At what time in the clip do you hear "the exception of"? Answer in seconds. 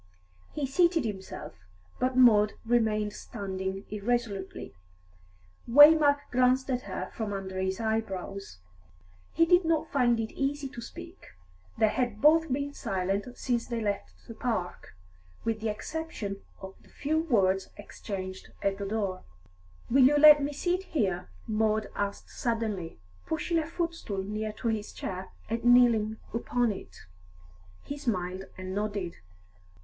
15.61-16.73